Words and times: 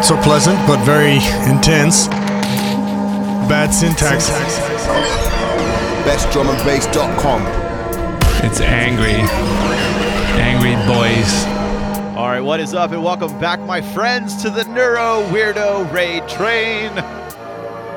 not 0.00 0.06
so 0.06 0.22
pleasant, 0.22 0.56
but 0.66 0.82
very 0.82 1.16
intense. 1.52 2.08
Bad 3.48 3.68
syntax. 3.68 4.30
BestDrumAndBass.com. 6.08 7.42
It's 8.42 8.62
angry. 8.62 9.20
Angry 10.40 10.72
boys. 10.86 11.44
All 12.16 12.28
right, 12.28 12.40
what 12.40 12.60
is 12.60 12.72
up, 12.72 12.92
and 12.92 13.04
welcome 13.04 13.38
back, 13.38 13.60
my 13.60 13.82
friends, 13.82 14.40
to 14.42 14.48
the 14.48 14.64
Neuro 14.64 15.22
Weirdo 15.28 15.92
Raid 15.92 16.26
Train. 16.30 16.94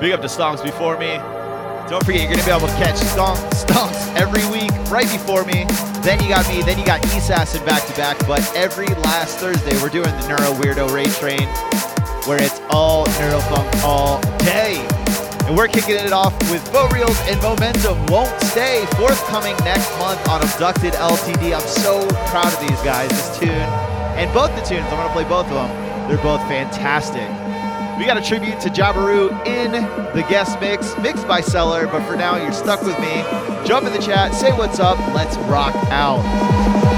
Big 0.01 0.11
up 0.11 0.20
to 0.20 0.27
Stonks 0.27 0.61
before 0.61 0.97
me. 0.97 1.15
Don't 1.89 2.04
forget, 2.05 2.23
you're 2.23 2.31
going 2.31 2.39
to 2.39 2.45
be 2.45 2.51
able 2.51 2.67
to 2.67 2.73
catch 2.73 2.95
Stonks, 2.95 3.63
Stonks 3.63 4.13
every 4.15 4.45
week 4.51 4.71
right 4.91 5.09
before 5.09 5.45
me. 5.45 5.63
Then 6.01 6.21
you 6.21 6.27
got 6.27 6.49
me, 6.49 6.63
then 6.63 6.77
you 6.77 6.85
got 6.85 7.05
Assassin 7.05 7.63
back 7.65 7.85
to 7.88 7.95
back. 7.95 8.20
But 8.27 8.41
every 8.57 8.88
last 8.88 9.38
Thursday, 9.38 9.81
we're 9.81 9.88
doing 9.88 10.11
the 10.20 10.27
Neuro 10.27 10.51
Weirdo 10.59 10.93
Raid 10.93 11.11
Train, 11.11 11.47
where 12.27 12.41
it's 12.41 12.61
all 12.70 13.05
Neurofunk 13.05 13.84
all 13.84 14.21
day. 14.39 14.85
And 15.45 15.57
we're 15.57 15.67
kicking 15.67 15.95
it 15.95 16.13
off 16.13 16.34
with 16.49 16.63
Bo 16.71 16.88
Reels 16.88 17.20
and 17.27 17.41
Momentum 17.41 18.05
Won't 18.05 18.31
Stay, 18.43 18.85
forthcoming 18.95 19.55
next 19.65 19.91
month 19.99 20.25
on 20.29 20.41
Abducted 20.41 20.93
LTD. 20.93 21.53
I'm 21.53 21.67
so 21.67 22.07
proud 22.27 22.48
of 22.48 22.59
these 22.62 22.81
guys, 22.81 23.09
this 23.09 23.39
tune, 23.39 23.49
and 23.49 24.34
both 24.34 24.55
the 24.55 24.62
tunes. 24.62 24.85
I'm 24.85 24.98
going 24.98 25.07
to 25.07 25.13
play 25.13 25.25
both 25.25 25.48
of 25.48 25.53
them. 25.53 26.07
They're 26.07 26.23
both 26.23 26.39
fantastic. 26.48 27.27
We 27.99 28.05
got 28.05 28.17
a 28.17 28.21
tribute 28.21 28.59
to 28.62 28.70
Jabiru 28.70 29.45
in 29.45 29.71
the 29.71 30.26
guest 30.29 30.59
mix, 30.62 30.98
mixed 30.99 31.27
by 31.27 31.41
Cellar, 31.41 31.87
but 31.87 32.05
for 32.07 32.15
now, 32.15 32.37
you're 32.37 32.53
stuck 32.53 32.81
with 32.81 32.98
me. 32.99 33.23
Jump 33.67 33.85
in 33.85 33.93
the 33.93 34.01
chat, 34.01 34.34
say 34.34 34.51
what's 34.53 34.79
up, 34.79 34.98
let's 35.13 35.35
rock 35.49 35.76
out. 35.91 36.92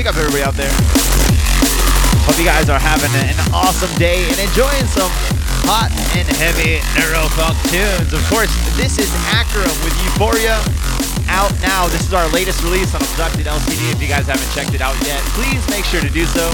Big 0.00 0.08
up 0.08 0.16
everybody 0.16 0.40
out 0.40 0.56
there. 0.56 0.72
Hope 2.24 2.40
you 2.40 2.48
guys 2.48 2.72
are 2.72 2.80
having 2.80 3.12
an 3.20 3.36
awesome 3.52 3.92
day 4.00 4.24
and 4.32 4.40
enjoying 4.40 4.88
some 4.88 5.12
hot 5.68 5.92
and 6.16 6.24
heavy 6.40 6.80
neurofunk 6.96 7.52
tunes. 7.68 8.08
Of 8.16 8.24
course, 8.32 8.48
this 8.80 8.96
is 8.96 9.12
Akram 9.28 9.68
with 9.84 9.92
Euphoria 10.08 10.56
out 11.28 11.52
now. 11.60 11.84
This 11.92 12.00
is 12.08 12.16
our 12.16 12.24
latest 12.32 12.64
release 12.64 12.96
on 12.96 13.04
Abducted 13.12 13.44
LTD. 13.44 13.92
If 13.92 14.00
you 14.00 14.08
guys 14.08 14.24
haven't 14.24 14.48
checked 14.56 14.72
it 14.72 14.80
out 14.80 14.96
yet, 15.04 15.20
please 15.36 15.60
make 15.68 15.84
sure 15.84 16.00
to 16.00 16.08
do 16.08 16.24
so. 16.24 16.48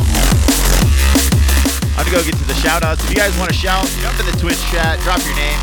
I'm 1.94 2.02
gonna 2.02 2.18
go 2.18 2.26
get 2.26 2.34
to 2.42 2.48
the 2.50 2.58
shout 2.58 2.82
outs. 2.82 3.06
If 3.06 3.14
you 3.14 3.20
guys 3.22 3.30
want 3.38 3.54
to 3.54 3.58
shout, 3.62 3.86
jump 4.02 4.18
in 4.18 4.26
the 4.26 4.34
Twitch 4.42 4.58
chat, 4.74 4.98
drop 5.06 5.22
your 5.22 5.38
name. 5.38 5.60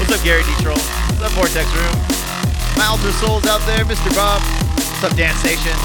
What's 0.00 0.08
up, 0.08 0.24
Gary 0.24 0.40
D-Troll? 0.48 0.80
What's 0.80 1.20
up, 1.20 1.36
Vortex 1.36 1.68
Room? 1.68 2.00
My 2.80 2.88
Alter 2.88 3.12
Souls 3.20 3.44
out 3.44 3.60
there, 3.68 3.84
Mr. 3.84 4.08
Bob. 4.16 4.40
What's 4.40 5.04
up, 5.04 5.12
Dance 5.20 5.44
Station? 5.44 5.76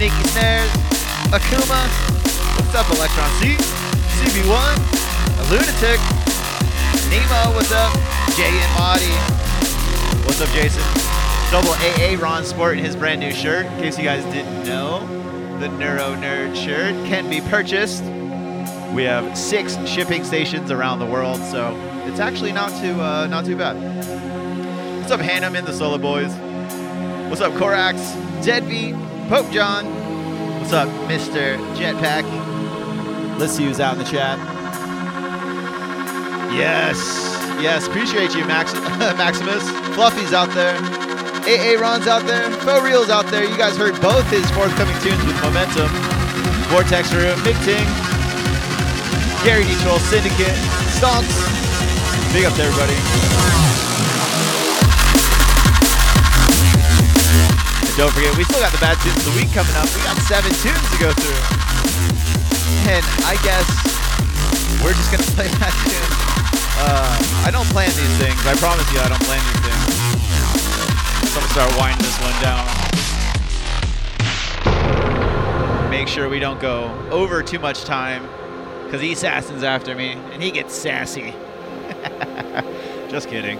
Sneaky 0.00 0.28
Snares, 0.28 0.70
Akuma. 1.28 1.84
What's 2.56 2.74
up, 2.74 2.88
Electron 2.88 3.30
C? 3.38 3.54
CB1, 4.16 4.76
a 5.36 5.44
Lunatic, 5.52 6.00
Nemo, 7.10 7.54
what's 7.54 7.70
up? 7.70 7.92
Jay 8.34 8.48
and 8.48 8.72
Marty. 8.78 9.12
What's 10.24 10.40
up, 10.40 10.48
Jason? 10.54 10.82
Double 11.50 11.72
AA 11.72 12.16
Ron 12.18 12.46
sporting 12.46 12.82
his 12.82 12.96
brand 12.96 13.20
new 13.20 13.30
shirt. 13.30 13.66
In 13.66 13.78
case 13.78 13.98
you 13.98 14.04
guys 14.04 14.24
didn't 14.32 14.64
know, 14.64 15.06
the 15.58 15.68
Neuro 15.68 16.14
Nerd 16.14 16.56
shirt 16.56 16.94
can 17.06 17.28
be 17.28 17.42
purchased. 17.42 18.02
We 18.94 19.02
have 19.02 19.36
six 19.36 19.76
shipping 19.86 20.24
stations 20.24 20.70
around 20.70 21.00
the 21.00 21.06
world, 21.06 21.40
so 21.40 21.76
it's 22.06 22.20
actually 22.20 22.52
not 22.52 22.70
too 22.80 22.98
uh, 22.98 23.26
not 23.26 23.44
too 23.44 23.54
bad. 23.58 23.76
What's 24.96 25.12
up, 25.12 25.20
Hannum 25.20 25.58
and 25.58 25.66
the 25.66 25.74
Solo 25.74 25.98
Boys? 25.98 26.32
What's 27.28 27.42
up, 27.42 27.52
Corax, 27.52 28.14
Deadbeat, 28.42 28.94
Pope 29.30 29.52
John? 29.52 29.86
What's 30.58 30.72
up, 30.72 30.88
Mr. 31.06 31.54
Jetpack? 31.76 32.26
Let's 33.38 33.52
see 33.52 33.62
who's 33.62 33.78
out 33.78 33.92
in 33.92 34.00
the 34.00 34.04
chat. 34.04 34.36
Yes, 36.50 36.98
yes, 37.62 37.86
appreciate 37.86 38.34
you, 38.34 38.44
Max, 38.44 38.74
Maximus. 38.98 39.62
Fluffy's 39.94 40.32
out 40.32 40.50
there. 40.50 40.74
AA 41.46 41.80
Ron's 41.80 42.08
out 42.08 42.26
there. 42.26 42.50
Faux 42.66 42.82
Real's 42.82 43.08
out 43.08 43.26
there. 43.26 43.44
You 43.48 43.56
guys 43.56 43.76
heard 43.76 43.94
both 44.00 44.28
his 44.30 44.50
forthcoming 44.50 44.98
tunes 44.98 45.24
with 45.24 45.40
Momentum. 45.42 45.86
Vortex 46.66 47.14
Room, 47.14 47.38
Big 47.44 47.54
Ting, 47.62 47.86
Gary 49.46 49.62
D. 49.62 49.78
Troll, 49.86 50.00
Syndicate, 50.10 50.58
Stonks. 50.98 51.38
Big 52.34 52.46
up 52.46 52.54
to 52.54 52.62
everybody. 52.64 53.39
Don't 58.00 58.12
forget, 58.14 58.34
we 58.34 58.44
still 58.44 58.60
got 58.60 58.72
the 58.72 58.80
bad 58.80 58.96
tunes 59.04 59.18
of 59.18 59.28
the 59.28 59.36
week 59.36 59.52
coming 59.52 59.76
up. 59.76 59.84
We 59.92 60.00
got 60.00 60.16
seven 60.24 60.48
tunes 60.64 60.88
to 60.88 60.96
go 60.96 61.12
through. 61.12 61.36
And 62.88 63.04
I 63.28 63.36
guess 63.44 63.68
we're 64.80 64.96
just 64.96 65.12
gonna 65.12 65.22
play 65.36 65.48
that 65.60 65.68
tune. 65.84 66.08
Uh, 66.80 67.44
I 67.44 67.50
don't 67.52 67.68
plan 67.68 67.90
these 67.92 68.16
things. 68.16 68.40
I 68.46 68.56
promise 68.56 68.90
you, 68.90 69.00
I 69.00 69.08
don't 69.12 69.20
plan 69.28 69.44
these 69.52 69.60
things. 69.68 69.84
So 71.28 71.36
I'm 71.36 71.44
gonna 71.44 71.52
start 71.52 71.76
winding 71.76 72.00
this 72.00 72.16
one 72.24 72.32
down. 72.40 72.64
Make 75.90 76.08
sure 76.08 76.30
we 76.30 76.38
don't 76.38 76.58
go 76.58 76.88
over 77.10 77.42
too 77.42 77.58
much 77.58 77.84
time, 77.84 78.26
because 78.84 79.02
the 79.02 79.12
assassin's 79.12 79.62
after 79.62 79.94
me, 79.94 80.12
and 80.32 80.42
he 80.42 80.50
gets 80.50 80.74
sassy. 80.74 81.34
Just 83.10 83.28
kidding. 83.28 83.58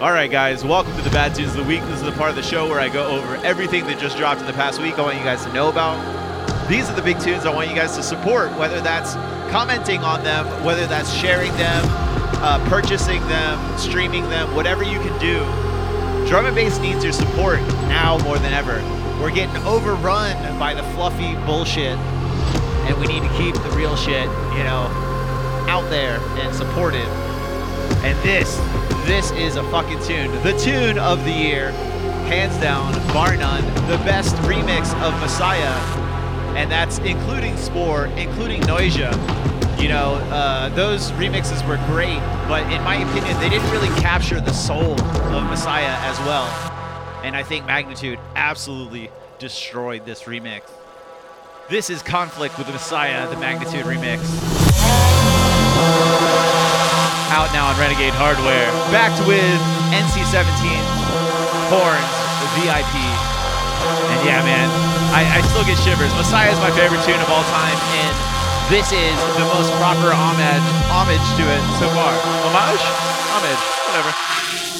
All 0.00 0.10
right, 0.12 0.30
guys, 0.30 0.64
welcome 0.64 0.94
to 0.96 1.02
the 1.02 1.10
Bad 1.10 1.36
Tunes 1.36 1.52
of 1.52 1.58
the 1.58 1.62
Week. 1.62 1.80
This 1.82 2.00
is 2.00 2.02
the 2.02 2.12
part 2.12 2.28
of 2.28 2.36
the 2.36 2.42
show 2.42 2.68
where 2.68 2.80
I 2.80 2.88
go 2.88 3.06
over 3.06 3.36
everything 3.46 3.86
that 3.86 4.00
just 4.00 4.16
dropped 4.16 4.40
in 4.40 4.46
the 4.46 4.52
past 4.52 4.82
week. 4.82 4.98
I 4.98 5.02
want 5.02 5.16
you 5.16 5.22
guys 5.22 5.44
to 5.44 5.52
know 5.52 5.68
about. 5.68 5.96
These 6.68 6.90
are 6.90 6.96
the 6.96 7.00
big 7.00 7.20
tunes 7.20 7.46
I 7.46 7.54
want 7.54 7.70
you 7.70 7.76
guys 7.76 7.94
to 7.96 8.02
support, 8.02 8.50
whether 8.58 8.80
that's 8.80 9.14
commenting 9.52 10.02
on 10.02 10.24
them, 10.24 10.46
whether 10.64 10.84
that's 10.88 11.12
sharing 11.14 11.52
them, 11.52 11.84
uh, 12.42 12.58
purchasing 12.68 13.20
them, 13.28 13.78
streaming 13.78 14.28
them, 14.30 14.52
whatever 14.56 14.82
you 14.82 14.98
can 14.98 15.16
do. 15.20 15.38
Drum 16.28 16.46
and 16.46 16.56
bass 16.56 16.80
needs 16.80 17.04
your 17.04 17.12
support 17.12 17.60
now 17.86 18.18
more 18.24 18.38
than 18.38 18.52
ever. 18.52 18.82
We're 19.22 19.30
getting 19.30 19.56
overrun 19.64 20.58
by 20.58 20.74
the 20.74 20.82
fluffy 20.94 21.36
bullshit, 21.46 21.96
and 21.96 22.98
we 22.98 23.06
need 23.06 23.22
to 23.22 23.34
keep 23.36 23.54
the 23.54 23.70
real 23.70 23.94
shit, 23.94 24.24
you 24.58 24.64
know, 24.64 24.90
out 25.68 25.88
there 25.88 26.18
and 26.40 26.52
supported. 26.52 27.06
And 28.04 28.18
this, 28.22 28.56
this 29.06 29.30
is 29.30 29.56
a 29.56 29.62
fucking 29.70 29.98
tune. 30.02 30.30
The 30.42 30.52
tune 30.58 30.98
of 30.98 31.24
the 31.24 31.30
year, 31.32 31.70
hands 32.28 32.54
down, 32.58 32.92
bar 33.14 33.34
none, 33.34 33.64
the 33.88 33.96
best 34.04 34.36
remix 34.42 34.92
of 35.00 35.18
Messiah, 35.22 35.72
and 36.54 36.70
that's 36.70 36.98
including 36.98 37.56
Spore, 37.56 38.08
including 38.18 38.60
Noisia. 38.64 39.10
You 39.80 39.88
know, 39.88 40.16
uh, 40.30 40.68
those 40.74 41.12
remixes 41.12 41.66
were 41.66 41.78
great, 41.86 42.18
but 42.46 42.70
in 42.70 42.82
my 42.82 42.96
opinion, 42.96 43.40
they 43.40 43.48
didn't 43.48 43.70
really 43.70 43.88
capture 44.02 44.38
the 44.38 44.52
soul 44.52 45.00
of 45.00 45.44
Messiah 45.44 45.96
as 46.00 46.18
well. 46.26 46.46
And 47.24 47.34
I 47.34 47.42
think 47.42 47.64
Magnitude 47.64 48.18
absolutely 48.36 49.10
destroyed 49.38 50.04
this 50.04 50.24
remix. 50.24 50.60
This 51.70 51.88
is 51.88 52.02
Konflict 52.02 52.58
with 52.58 52.66
the 52.66 52.74
Messiah, 52.74 53.26
the 53.30 53.38
Magnitude 53.38 53.86
remix. 53.86 54.20
Out 57.32 57.52
now 57.52 57.70
on 57.70 57.78
Renegade 57.80 58.12
Hardware. 58.12 58.68
Backed 58.92 59.24
with 59.24 59.60
NC17, 59.94 60.44
Horns, 61.72 62.14
VIP. 62.58 62.94
And 64.12 64.20
yeah, 64.24 64.40
man, 64.44 64.68
I, 65.12 65.24
I 65.28 65.40
still 65.48 65.64
get 65.64 65.78
shivers. 65.80 66.12
Messiah 66.14 66.52
is 66.52 66.58
my 66.58 66.70
favorite 66.72 67.04
tune 67.04 67.20
of 67.20 67.28
all 67.28 67.44
time, 67.52 67.78
and 68.00 68.14
this 68.72 68.92
is 68.92 69.16
the 69.36 69.46
most 69.52 69.72
proper 69.76 70.12
homage, 70.12 70.64
homage 70.88 71.26
to 71.36 71.44
it 71.44 71.62
so 71.80 71.88
far. 71.92 72.12
Homage? 72.48 72.84
Homage, 73.32 73.62
whatever. 73.88 74.73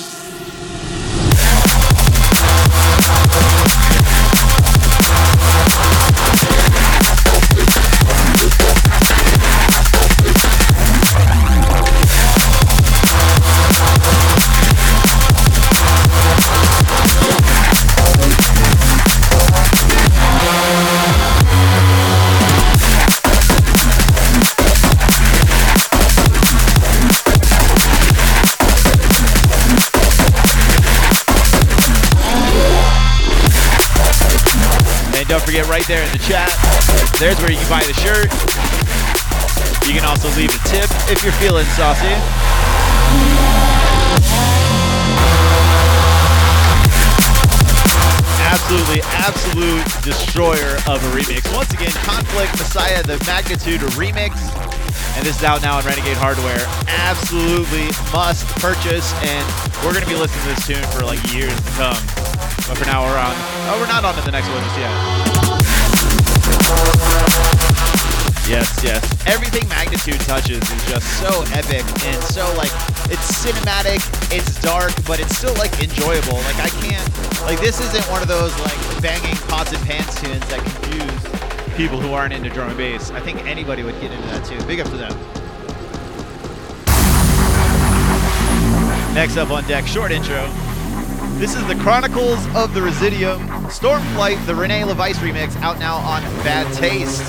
Right 35.84 36.00
there 36.00 36.06
in 36.06 36.12
the 36.16 36.24
chat, 36.24 36.48
there's 37.20 37.36
where 37.44 37.52
you 37.52 37.58
can 37.60 37.68
buy 37.68 37.84
the 37.84 37.92
shirt. 38.00 38.32
You 39.84 39.92
can 39.92 40.08
also 40.08 40.32
leave 40.32 40.48
a 40.48 40.56
tip 40.64 40.88
if 41.12 41.20
you're 41.20 41.36
feeling 41.36 41.66
saucy. 41.76 42.08
Absolutely, 48.48 49.04
absolute 49.20 49.84
destroyer 50.00 50.80
of 50.88 51.04
a 51.04 51.10
remix. 51.12 51.52
Once 51.54 51.68
again, 51.74 51.92
Konflict 52.08 52.56
Messiah, 52.56 53.02
the 53.02 53.22
Magnitude 53.26 53.82
remix. 53.92 54.40
And 55.18 55.26
this 55.26 55.36
is 55.36 55.44
out 55.44 55.60
now 55.60 55.76
on 55.76 55.84
Renegade 55.84 56.16
Hardware. 56.16 56.64
Absolutely 56.88 57.92
must 58.08 58.48
purchase, 58.56 59.12
and 59.20 59.44
we're 59.84 59.92
going 59.92 60.00
to 60.04 60.08
be 60.08 60.16
listening 60.16 60.48
to 60.48 60.54
this 60.56 60.66
tune 60.66 60.84
for 60.96 61.04
like 61.04 61.20
years 61.30 61.52
to 61.52 61.70
come. 61.76 62.00
But 62.72 62.80
for 62.80 62.86
now, 62.86 63.04
we're 63.04 63.20
on. 63.20 63.36
Oh, 63.68 63.76
we're 63.78 63.92
not 63.92 64.06
on 64.06 64.14
to 64.14 64.22
the 64.22 64.32
next 64.32 64.48
one 64.48 64.64
just 64.64 64.78
yet. 64.78 65.33
Yes, 68.46 68.68
yes. 68.84 69.00
Everything 69.26 69.66
Magnitude 69.68 70.20
touches 70.20 70.60
is 70.60 70.84
just 70.86 71.06
so 71.18 71.42
epic 71.52 71.82
and 72.04 72.22
so 72.24 72.44
like 72.56 72.70
it's 73.08 73.44
cinematic, 73.44 74.04
it's 74.30 74.60
dark, 74.60 74.92
but 75.06 75.18
it's 75.18 75.36
still 75.36 75.54
like 75.54 75.72
enjoyable. 75.82 76.36
Like 76.44 76.60
I 76.60 76.68
can't 76.80 77.40
like 77.42 77.60
this 77.60 77.80
isn't 77.80 78.04
one 78.10 78.20
of 78.20 78.28
those 78.28 78.52
like 78.60 79.02
banging 79.02 79.36
pots 79.48 79.72
and 79.72 79.82
pans 79.86 80.14
tunes 80.20 80.46
that 80.48 80.60
confuse 80.60 81.76
people 81.76 82.00
who 82.00 82.12
aren't 82.12 82.34
into 82.34 82.50
drum 82.50 82.68
and 82.68 82.76
bass. 82.76 83.10
I 83.10 83.20
think 83.20 83.44
anybody 83.46 83.82
would 83.82 83.98
get 84.00 84.12
into 84.12 84.26
that 84.28 84.44
too. 84.44 84.62
Big 84.66 84.80
up 84.80 84.88
to 84.88 84.96
them. 84.96 85.12
Next 89.14 89.36
up 89.36 89.50
on 89.50 89.64
deck, 89.66 89.86
short 89.86 90.12
intro. 90.12 90.63
This 91.36 91.56
is 91.56 91.66
the 91.66 91.74
Chronicles 91.74 92.46
of 92.54 92.74
the 92.74 92.80
Residium, 92.80 93.40
Stormflight, 93.66 94.46
the 94.46 94.54
Rene 94.54 94.82
LaVice 94.82 95.16
remix, 95.16 95.56
out 95.56 95.80
now 95.80 95.96
on 95.96 96.22
Bad 96.44 96.72
Taste. 96.72 97.22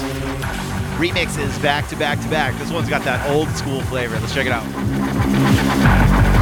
Remixes 0.99 1.60
back 1.62 1.88
to 1.89 1.95
back 1.95 2.22
to 2.22 2.30
back. 2.30 2.58
This 2.60 2.72
one's 2.72 2.88
got 2.88 3.03
that 3.03 3.28
old 3.32 3.49
school 3.49 3.82
flavor. 3.82 4.18
Let's 4.20 4.34
check 4.34 4.45
it 4.45 4.51
out. 4.51 6.35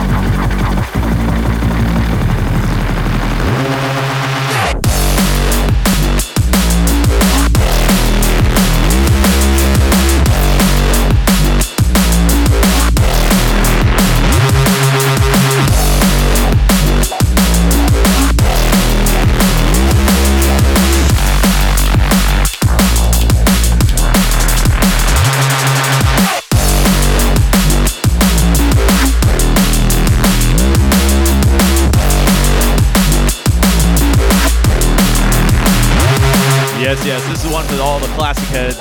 All 37.84 37.99
the 37.99 38.07
classic 38.15 38.47
heads. 38.47 38.79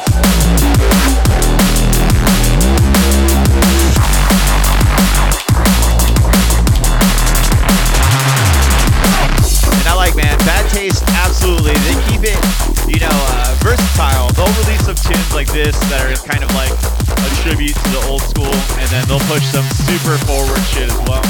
And 9.75 9.89
I 9.91 9.95
like, 9.97 10.15
man, 10.15 10.39
Bad 10.47 10.71
Taste, 10.71 11.03
absolutely. 11.19 11.75
They 11.83 11.99
keep 12.07 12.23
it, 12.23 12.39
you 12.87 13.03
know, 13.03 13.11
uh, 13.11 13.59
versatile. 13.59 14.31
They'll 14.39 14.47
release 14.63 14.87
some 14.87 14.95
tunes 14.95 15.35
like 15.35 15.51
this 15.51 15.75
that 15.91 16.07
are 16.07 16.15
kind 16.23 16.47
of 16.47 16.55
like 16.55 16.71
a 16.71 17.31
tribute 17.43 17.75
to 17.75 17.89
the 17.91 18.07
old 18.07 18.23
school, 18.23 18.55
and 18.79 18.87
then 18.95 19.03
they'll 19.11 19.27
push 19.27 19.43
some 19.51 19.67
super 19.83 20.15
forward 20.31 20.63
shit 20.71 20.87
as 20.87 21.01
well. 21.11 21.27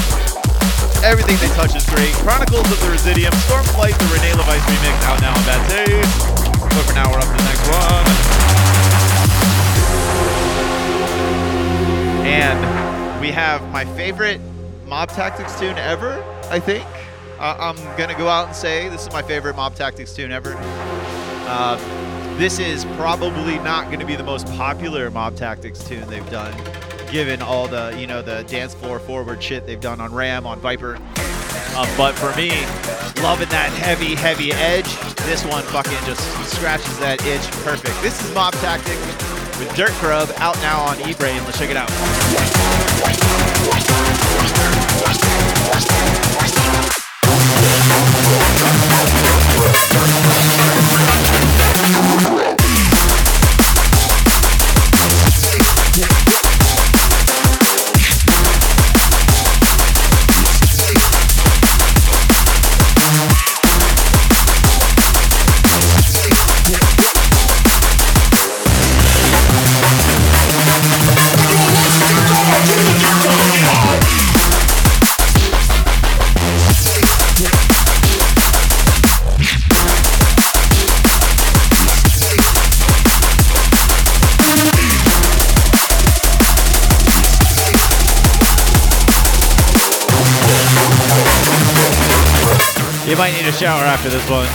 Everything 1.00 1.40
they 1.40 1.48
touch 1.56 1.74
is 1.74 1.88
great. 1.88 2.12
Chronicles 2.20 2.68
of 2.68 2.78
the 2.84 2.92
Residium, 2.92 3.32
Stormflight, 3.48 3.96
the 3.96 4.08
Rene 4.12 4.36
LaVice 4.36 4.60
remix, 4.60 4.92
out 5.08 5.24
now 5.24 5.32
on 5.32 5.42
Bad 5.48 5.64
Taste. 5.72 6.41
But 6.74 6.84
for 6.86 6.94
now, 6.94 7.10
we're 7.10 7.18
up 7.18 7.24
to 7.24 7.30
the 7.30 7.44
next 7.44 7.68
one. 7.68 8.06
And 12.26 13.20
we 13.20 13.30
have 13.30 13.62
my 13.70 13.84
favorite 13.94 14.40
Mob 14.86 15.10
Tactics 15.10 15.58
tune 15.58 15.76
ever, 15.76 16.24
I 16.50 16.58
think. 16.58 16.86
Uh, 17.38 17.56
I'm 17.58 17.96
gonna 17.98 18.16
go 18.16 18.28
out 18.28 18.46
and 18.46 18.56
say 18.56 18.88
this 18.88 19.06
is 19.06 19.12
my 19.12 19.20
favorite 19.20 19.56
Mob 19.56 19.74
Tactics 19.74 20.14
tune 20.14 20.32
ever. 20.32 20.54
Uh, 21.46 21.76
this 22.38 22.58
is 22.58 22.84
probably 22.96 23.58
not 23.58 23.90
gonna 23.90 24.06
be 24.06 24.16
the 24.16 24.22
most 24.22 24.46
popular 24.48 25.10
Mob 25.10 25.36
Tactics 25.36 25.82
tune 25.84 26.08
they've 26.08 26.30
done, 26.30 26.54
given 27.10 27.42
all 27.42 27.68
the 27.68 27.94
you 27.98 28.06
know 28.06 28.22
the 28.22 28.44
dance 28.44 28.74
floor 28.74 28.98
forward 28.98 29.42
shit 29.42 29.66
they've 29.66 29.80
done 29.80 30.00
on 30.00 30.14
Ram, 30.14 30.46
on 30.46 30.58
Viper. 30.60 30.98
Uh, 31.74 31.96
but 31.96 32.14
for 32.14 32.34
me, 32.36 32.50
loving 33.22 33.48
that 33.48 33.70
heavy, 33.74 34.14
heavy 34.14 34.52
edge, 34.52 34.86
this 35.24 35.44
one 35.44 35.62
fucking 35.64 35.98
just 36.04 36.20
scratches 36.50 36.98
that 36.98 37.24
itch 37.26 37.42
perfect. 37.64 38.00
This 38.02 38.22
is 38.24 38.34
Mob 38.34 38.52
Tactic 38.54 38.98
with 39.58 39.74
Dirt 39.76 39.92
Grub 40.00 40.30
out 40.36 40.56
now 40.56 40.80
on 40.80 40.96
Eatbrain. 40.98 41.44
Let's 41.44 41.58
check 41.58 41.70
it 41.70 41.76
out. 41.76 41.90
A 93.52 93.58
shower 93.58 93.84
after 93.84 94.08
this 94.08 94.22
one. 94.30 94.46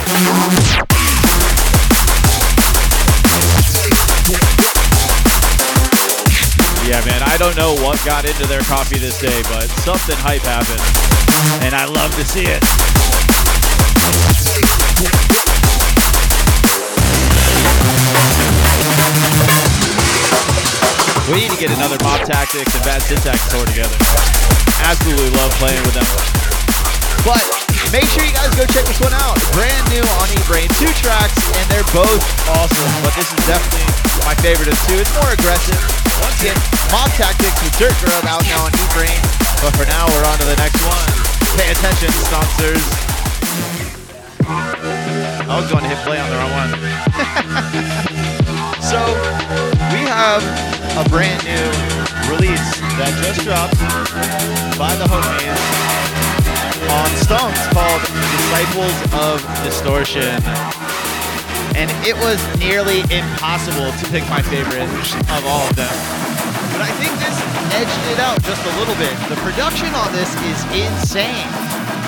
Yeah, 6.88 7.04
man, 7.04 7.22
I 7.22 7.36
don't 7.38 7.56
know 7.56 7.74
what 7.84 8.02
got 8.04 8.24
into 8.24 8.46
their 8.46 8.62
coffee 8.62 8.98
this 8.98 9.20
day, 9.20 9.42
but 9.50 9.68
something 9.84 10.16
hype 10.18 10.42
happened. 10.42 10.82
And 11.64 11.74
I 11.74 11.84
love 11.84 12.14
to 12.16 12.24
see 12.24 12.46
it. 12.46 12.62
We 21.30 21.40
need 21.42 21.50
to 21.50 21.60
get 21.60 21.70
another 21.76 21.98
Mob 22.02 22.26
Tactics 22.26 22.74
and 22.74 22.84
Bad 22.84 23.02
Syntax 23.02 23.48
tour 23.50 23.66
together. 23.66 23.96
Absolutely 24.82 25.30
love 25.36 25.52
playing 25.60 25.82
with 25.82 25.94
them. 25.94 26.08
But 27.24 27.57
make 27.92 28.08
sure 28.12 28.24
you 28.24 28.32
guys 28.34 28.50
go 28.52 28.66
check 28.68 28.84
this 28.84 29.00
one 29.00 29.14
out. 29.16 29.40
Brand 29.56 29.88
new 29.88 30.04
on 30.20 30.28
Eatbrain. 30.36 30.68
Two 30.76 30.92
tracks, 31.00 31.32
and 31.56 31.64
they're 31.72 31.88
both 31.94 32.20
awesome. 32.52 32.92
But 33.00 33.16
this 33.16 33.32
is 33.32 33.40
definitely 33.48 33.88
my 34.24 34.34
favorite 34.44 34.68
of 34.68 34.76
two. 34.88 35.00
It's 35.00 35.12
more 35.16 35.30
aggressive. 35.32 35.80
Once 36.20 36.36
again, 36.42 36.58
Mob 36.92 37.08
Tactics 37.16 37.56
with 37.64 37.72
Dirt 37.80 37.96
Grub 38.04 38.24
out 38.28 38.44
now 38.44 38.66
on 38.66 38.72
Eatbrain. 38.76 39.16
But 39.64 39.72
for 39.76 39.86
now, 39.88 40.06
we're 40.10 40.26
on 40.28 40.36
to 40.42 40.46
the 40.46 40.56
next 40.60 40.80
one. 40.84 41.08
Pay 41.56 41.70
attention, 41.72 42.12
sponsors. 42.28 42.84
I 44.48 45.56
was 45.56 45.68
going 45.70 45.82
to 45.82 45.90
hit 45.90 45.98
play 46.04 46.20
on 46.20 46.28
the 46.28 46.36
wrong 46.36 46.52
one. 46.52 46.70
so, 48.84 49.00
we 49.92 50.00
have 50.04 50.44
a 50.98 51.04
brand 51.08 51.42
new 51.44 51.66
release 52.28 52.68
that 53.00 53.12
just 53.22 53.40
dropped 53.44 53.78
by 54.76 54.94
the 54.96 55.06
homies 55.08 56.07
on 56.88 57.08
Stonks 57.20 57.62
called 57.76 58.00
Disciples 58.08 58.96
of 59.20 59.44
Distortion. 59.64 60.40
And 61.76 61.92
it 62.02 62.16
was 62.16 62.40
nearly 62.58 63.04
impossible 63.12 63.92
to 63.92 64.04
pick 64.10 64.24
my 64.32 64.42
favorite 64.42 64.88
of 65.30 65.42
all 65.44 65.68
of 65.68 65.76
them. 65.76 65.92
But 66.72 66.82
I 66.82 66.92
think 66.96 67.12
this 67.20 67.36
edged 67.76 68.04
it 68.10 68.18
out 68.18 68.40
just 68.42 68.64
a 68.64 68.72
little 68.80 68.96
bit. 68.96 69.12
The 69.28 69.36
production 69.44 69.92
on 69.94 70.10
this 70.12 70.32
is 70.48 70.58
insane. 70.72 71.48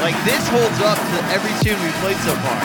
Like 0.00 0.16
this 0.24 0.40
holds 0.48 0.80
up 0.80 0.96
to 0.96 1.18
every 1.28 1.52
tune 1.60 1.76
we've 1.84 2.00
played 2.00 2.16
so 2.24 2.32
far. 2.40 2.60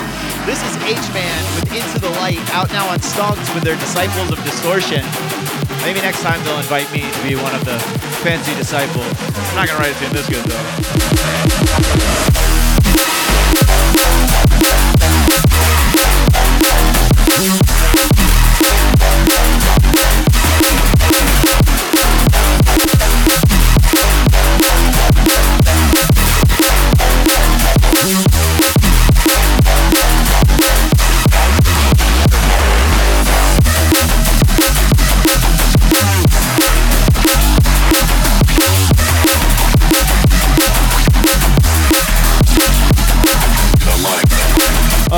This 0.47 0.63
is 0.63 0.74
H-Man 0.88 1.41
with 1.59 1.68
Into 1.76 1.99
the 1.99 2.09
Light 2.22 2.39
out 2.55 2.72
now 2.72 2.88
on 2.88 2.99
Stonks 2.99 3.53
with 3.53 3.63
their 3.63 3.76
Disciples 3.76 4.32
of 4.32 4.39
Distortion. 4.45 5.03
Maybe 5.86 6.01
next 6.01 6.23
time 6.23 6.43
they'll 6.43 6.57
invite 6.57 6.91
me 6.91 7.01
to 7.01 7.23
be 7.23 7.36
one 7.36 7.53
of 7.53 7.63
the 7.63 7.77
fancy 8.23 8.55
disciples. 8.55 9.05
I'm 9.51 9.55
not 9.55 9.67
gonna 9.67 9.77
write 9.77 9.95
a 9.95 9.99
tune 9.99 10.11
this 10.13 10.27
good 10.27 10.43
though. 10.43 12.14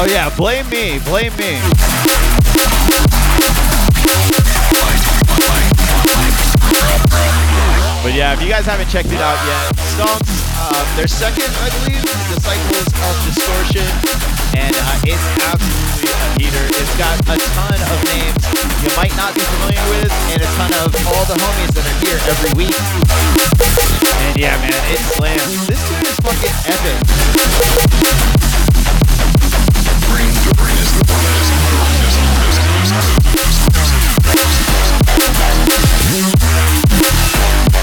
Oh 0.07 0.09
yeah, 0.09 0.31
blame 0.39 0.63
me, 0.71 1.03
blame 1.03 1.35
me. 1.35 1.59
But 7.99 8.15
yeah, 8.15 8.31
if 8.31 8.39
you 8.39 8.47
guys 8.47 8.63
haven't 8.63 8.87
checked 8.87 9.11
it 9.11 9.19
out 9.19 9.35
yet, 9.43 9.75
Stonks, 9.99 10.31
uh, 10.63 10.79
their 10.95 11.11
second, 11.11 11.51
I 11.59 11.67
believe, 11.83 11.99
Disciples 12.31 12.87
of 12.87 13.13
Distortion, 13.27 13.83
and 14.55 14.71
uh, 14.79 15.11
it's 15.11 15.27
absolutely 15.43 16.07
a 16.07 16.27
heater. 16.39 16.63
It's 16.79 16.95
got 16.95 17.19
a 17.27 17.35
ton 17.35 17.75
of 17.75 17.99
names 18.07 18.39
you 18.79 18.91
might 18.95 19.11
not 19.19 19.35
be 19.35 19.43
familiar 19.43 19.83
with, 19.91 20.11
and 20.31 20.39
a 20.39 20.47
ton 20.55 20.71
of 20.87 20.95
all 21.11 21.27
the 21.27 21.35
homies 21.35 21.75
that 21.75 21.83
are 21.83 21.99
here 22.07 22.15
every 22.31 22.55
week. 22.55 22.79
And 24.23 24.39
yeah, 24.39 24.55
man, 24.63 24.71
it 24.87 25.03
slams. 25.19 25.67
This 25.67 25.83
tune 25.83 26.07
is 26.07 26.15
fucking 26.23 26.55
epic. 26.63 28.56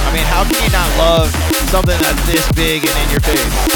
I 0.05 0.11
mean, 0.12 0.27
how 0.27 0.43
can 0.45 0.62
you 0.62 0.71
not 0.71 0.91
love 0.99 1.31
something 1.71 1.99
that's 2.01 2.27
this 2.27 2.51
big 2.53 2.85
and 2.87 2.97
in 3.05 3.11
your 3.11 3.21
face? 3.21 3.75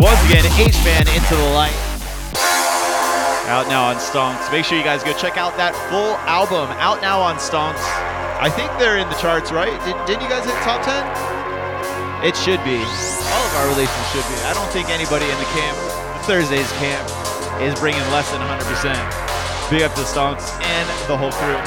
Once 0.00 0.24
again, 0.26 0.46
H-Man 0.56 1.08
into 1.08 1.34
the 1.34 1.50
light. 1.54 1.74
Out 3.48 3.66
now 3.68 3.88
on 3.88 3.96
Stonks. 3.96 4.50
Make 4.52 4.64
sure 4.64 4.78
you 4.78 4.84
guys 4.84 5.02
go 5.02 5.12
check 5.12 5.36
out 5.36 5.56
that 5.56 5.74
full 5.90 6.16
album. 6.28 6.70
Out 6.78 7.00
now 7.02 7.20
on 7.20 7.36
Stonks. 7.36 8.07
I 8.38 8.46
think 8.46 8.70
they're 8.78 9.02
in 9.02 9.10
the 9.10 9.18
charts, 9.18 9.50
right? 9.50 9.74
Did, 9.82 9.98
didn't 10.06 10.22
you 10.22 10.30
guys 10.30 10.46
hit 10.46 10.54
top 10.62 10.78
10? 10.86 10.94
It 12.22 12.38
should 12.38 12.62
be. 12.62 12.78
All 12.78 13.44
of 13.50 13.52
our 13.58 13.66
relations 13.66 14.06
should 14.14 14.22
be. 14.30 14.38
I 14.46 14.54
don't 14.54 14.70
think 14.70 14.94
anybody 14.94 15.26
in 15.26 15.38
the 15.42 15.50
camp, 15.58 15.74
the 15.74 16.22
Thursdays 16.22 16.70
camp, 16.78 17.02
is 17.58 17.74
bringing 17.82 18.02
less 18.14 18.30
than 18.30 18.38
100%. 18.38 18.94
Big 19.74 19.82
up 19.82 19.90
to 19.98 20.00
the 20.02 20.06
Stonks 20.06 20.54
and 20.62 20.86
the 21.10 21.18
whole 21.18 21.34
crew. 21.34 21.58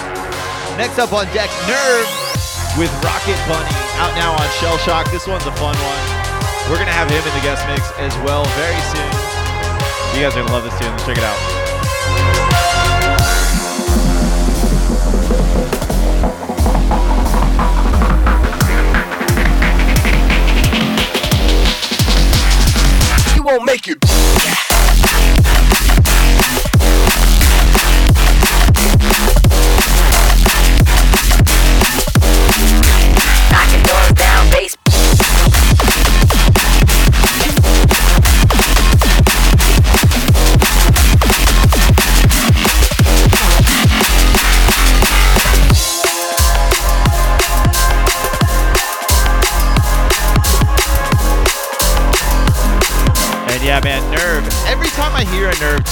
Next 0.80 0.96
up 0.96 1.12
on 1.12 1.28
deck, 1.36 1.52
Nerve 1.68 2.08
with 2.80 2.92
Rocket 3.04 3.40
Bunny 3.52 3.76
out 4.00 4.16
now 4.16 4.32
on 4.32 4.48
Shell 4.64 4.80
Shock. 4.88 5.12
This 5.12 5.28
one's 5.28 5.44
a 5.44 5.56
fun 5.60 5.76
one. 5.76 6.02
We're 6.72 6.80
gonna 6.80 6.96
have 6.96 7.12
him 7.12 7.20
in 7.20 7.34
the 7.36 7.44
guest 7.44 7.68
mix 7.68 7.84
as 8.00 8.16
well 8.24 8.48
very 8.56 8.80
soon. 8.96 9.12
You 10.16 10.24
guys 10.24 10.32
are 10.40 10.40
gonna 10.40 10.56
love 10.56 10.64
this 10.64 10.80
tune. 10.80 10.88
Let's 10.88 11.04
check 11.04 11.20
it 11.20 11.24
out. 11.24 11.61
Won't 23.52 23.66
make 23.66 23.88
it. 23.90 24.02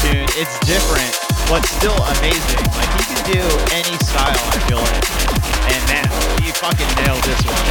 Tune, 0.10 0.26
it's 0.42 0.58
different, 0.66 1.14
but 1.50 1.62
still 1.66 1.98
amazing. 2.18 2.66
Like 2.74 2.90
he 2.98 3.04
can 3.14 3.22
do 3.30 3.44
any 3.78 3.94
style, 4.02 4.34
I 4.34 4.58
feel 4.66 4.82
like. 4.82 5.06
And 5.70 5.82
man, 5.86 6.08
he 6.42 6.50
fucking 6.50 6.90
nailed 6.98 7.22
this 7.22 7.42
one. 7.46 7.66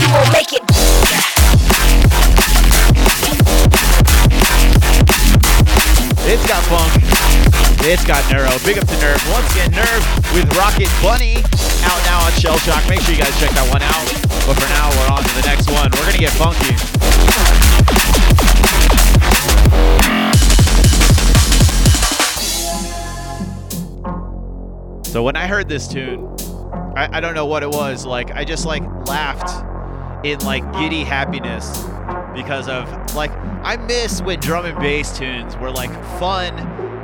You 0.00 0.08
won't 0.12 0.32
make 0.32 0.52
it. 0.52 0.62
It's 6.28 6.46
got 6.46 6.62
funk. 6.68 6.92
It's 7.84 8.04
got 8.04 8.22
Neuro. 8.30 8.52
Big 8.64 8.78
up 8.78 8.86
to 8.86 8.98
Nerve. 9.00 9.22
Once 9.32 9.50
again, 9.52 9.72
Nerve 9.72 10.04
with 10.34 10.46
Rocket 10.56 10.88
Bunny 11.02 11.36
out 11.88 12.00
now 12.04 12.24
on 12.24 12.32
Shell 12.32 12.58
Shock. 12.58 12.86
Make 12.88 13.00
sure 13.00 13.14
you 13.14 13.20
guys 13.20 13.34
check 13.40 13.50
that 13.50 13.68
one 13.72 13.82
out. 13.82 14.06
But 14.46 14.60
for 14.60 14.68
now, 14.68 14.90
we're 14.92 15.10
on 15.16 15.22
to 15.24 15.34
the 15.40 15.46
next 15.48 15.70
one. 15.70 15.90
We're 15.96 16.06
gonna 16.06 16.18
get 16.18 16.32
funky. 16.36 16.76
So 25.12 25.22
when 25.22 25.36
I 25.36 25.46
heard 25.46 25.68
this 25.68 25.86
tune, 25.86 26.26
I, 26.96 27.18
I 27.18 27.20
don't 27.20 27.34
know 27.34 27.44
what 27.44 27.62
it 27.62 27.68
was. 27.68 28.06
Like 28.06 28.30
I 28.30 28.44
just 28.44 28.64
like 28.64 28.82
laughed 29.06 29.62
in 30.24 30.38
like 30.40 30.62
giddy 30.72 31.04
happiness 31.04 31.82
because 32.34 32.66
of 32.66 32.88
like 33.14 33.30
I 33.62 33.76
miss 33.76 34.22
when 34.22 34.40
drum 34.40 34.64
and 34.64 34.78
bass 34.78 35.16
tunes 35.16 35.54
were 35.58 35.70
like 35.70 35.90
fun 36.18 36.58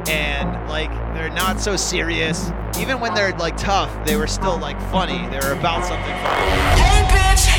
and 0.09 0.69
like 0.71 0.91
they're 1.14 1.29
not 1.29 1.61
so 1.61 1.77
serious. 1.77 2.51
Even 2.79 2.99
when 2.99 3.12
they're 3.12 3.37
like 3.37 3.59
tough, 3.59 3.93
they 4.07 4.16
were 4.16 4.27
still 4.27 4.59
like 4.59 4.81
funny. 4.91 5.19
They 5.29 5.39
were 5.47 5.53
about 5.53 5.85
something 5.85 6.16
funny. 6.25 6.49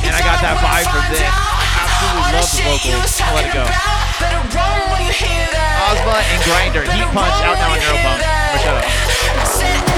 And 0.02 0.16
I 0.16 0.22
got 0.22 0.42
that 0.42 0.58
vibe 0.66 0.90
from 0.90 1.14
this. 1.14 1.59
Absolutely 2.10 2.34
love 2.34 2.50
the 2.50 2.90
vocals. 2.90 3.22
I'll 3.22 3.36
let 3.36 3.46
it 3.46 3.54
go. 3.54 3.66
Ozma 5.90 6.18
and 6.26 6.44
Grinder, 6.44 6.84
Heat 6.84 7.06
Punch 7.14 7.38
out 7.46 7.58
now 7.58 7.72
on 7.72 7.80
Neuropunk. 7.80 8.20
Or 8.54 8.60
shut 8.60 8.76
up. 8.84 9.89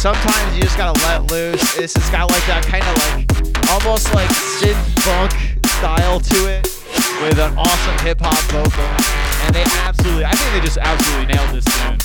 Sometimes 0.00 0.56
you 0.56 0.62
just 0.62 0.78
gotta 0.78 0.98
let 1.04 1.30
loose. 1.30 1.76
This 1.76 1.92
has 1.92 2.08
got 2.08 2.30
like 2.30 2.46
that 2.46 2.64
kind 2.64 2.80
of 2.88 2.96
like 3.04 3.28
almost 3.68 4.08
like 4.14 4.30
synth 4.56 4.80
funk 5.04 5.30
style 5.76 6.18
to 6.18 6.48
it 6.48 6.64
with 7.20 7.36
an 7.36 7.52
awesome 7.58 7.98
hip 8.00 8.16
hop 8.18 8.40
vocal. 8.48 8.80
And 9.44 9.54
they 9.54 9.62
absolutely, 9.84 10.24
I 10.24 10.32
think 10.32 10.56
they 10.56 10.64
just 10.64 10.78
absolutely 10.80 11.36
nailed 11.36 11.52
this 11.52 11.68
tune. 11.68 12.00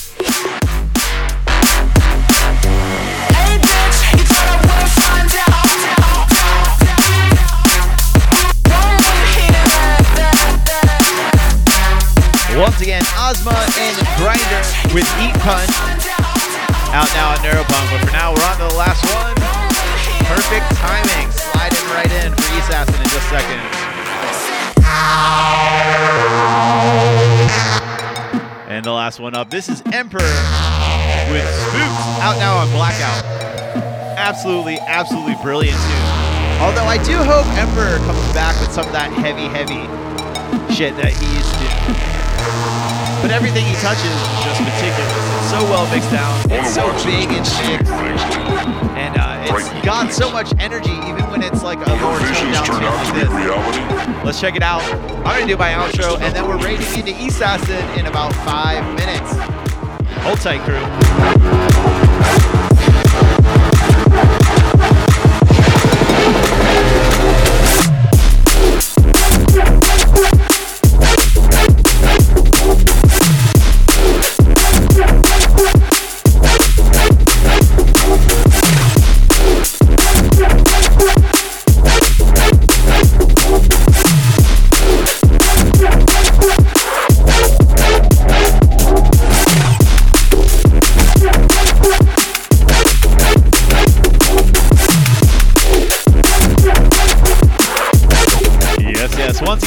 Once 12.59 12.81
again, 12.81 13.03
Ozma 13.15 13.55
and 13.79 13.95
Grinder 14.19 14.63
with 14.91 15.07
Eat 15.23 15.35
Punch 15.39 16.24
out 16.91 17.09
now 17.15 17.31
on 17.31 17.39
Neuropunk. 17.39 17.85
But 17.89 18.05
for 18.05 18.11
now, 18.11 18.33
we're 18.33 18.45
on 18.45 18.57
to 18.57 18.67
the 18.67 18.77
last 18.77 19.01
one. 19.13 19.35
Perfect 20.27 20.65
timing. 20.77 21.31
Slide 21.31 21.71
Sliding 21.71 21.89
right 21.93 22.11
in 22.25 22.33
for 22.33 22.45
Assassin 22.59 22.95
in 22.95 23.09
just 23.09 23.15
a 23.15 23.39
second. 23.39 23.61
And 28.67 28.83
the 28.83 28.91
last 28.91 29.19
one 29.19 29.35
up. 29.35 29.49
This 29.49 29.69
is 29.69 29.81
Emperor 29.93 30.19
with 31.31 31.47
Spooks 31.47 32.19
out 32.21 32.37
now 32.37 32.57
on 32.57 32.69
Blackout. 32.71 33.23
Absolutely, 34.17 34.79
absolutely 34.79 35.35
brilliant 35.41 35.77
tune. 35.77 36.61
Although 36.61 36.85
I 36.85 36.97
do 37.03 37.17
hope 37.17 37.45
Emperor 37.57 37.97
comes 38.05 38.33
back 38.33 38.59
with 38.59 38.71
some 38.71 38.85
of 38.85 38.91
that 38.91 39.11
heavy, 39.11 39.47
heavy 39.47 39.85
shit 40.73 40.95
that 40.97 41.13
he 41.13 41.25
used 41.35 41.53
to 41.53 41.59
do. 41.59 41.69
But 43.21 43.31
everything 43.31 43.65
he 43.65 43.75
touches 43.75 44.05
is 44.05 44.43
just 44.43 44.61
meticulous. 44.61 45.34
So 45.45 45.61
well 45.69 45.89
mixed 45.93 46.11
down. 46.11 46.51
It's 46.51 46.73
so 46.73 46.91
big 47.05 47.29
and 47.29 47.45
thick. 47.45 47.85
And 48.97 49.15
uh, 49.15 49.45
it's 49.47 49.85
got 49.85 50.11
so 50.11 50.31
much 50.31 50.51
energy 50.59 50.91
even 51.07 51.29
when 51.29 51.43
it's 51.43 51.61
like 51.61 51.77
a 51.85 51.91
lower 51.91 52.19
tone 52.19 52.51
down 52.51 52.65
tune 52.65 52.81
like 52.81 53.13
this. 53.13 54.25
Let's 54.25 54.41
check 54.41 54.55
it 54.55 54.63
out. 54.63 54.81
I'm 55.23 55.39
gonna 55.39 55.45
do 55.45 55.55
my 55.55 55.69
outro 55.71 56.19
and 56.19 56.35
then 56.35 56.47
we're 56.47 56.57
raiding 56.57 56.87
into 56.97 57.13
Assassin 57.27 57.99
in 57.99 58.07
about 58.07 58.33
five 58.37 58.83
minutes. 58.95 59.31
Hold 60.23 60.41
tight, 60.41 60.61
crew. 60.61 61.94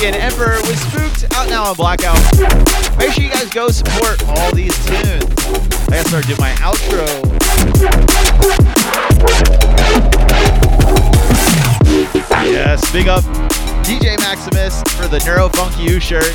Once 0.01 0.17
Emperor 0.17 0.61
was 0.69 0.79
spooked 0.81 1.35
out 1.35 1.49
now 1.49 1.65
on 1.65 1.75
Blackout. 1.75 2.17
Make 2.99 3.11
sure 3.13 3.25
you 3.25 3.31
guys 3.31 3.51
go 3.51 3.69
support 3.69 4.23
all 4.29 4.55
these 4.55 4.73
tunes. 4.87 5.25
I 5.89 5.91
gotta 5.91 6.09
start 6.09 6.27
doing 6.27 6.39
my 6.39 6.53
outro. 6.61 7.05
Yes, 12.45 12.93
big 12.93 13.09
up 13.09 13.25
DJ 13.83 14.17
Maximus 14.19 14.83
for 14.95 15.09
the 15.09 15.21
Neuro 15.27 15.49
Funk 15.49 15.77
U 15.81 15.99
shirt. 15.99 16.33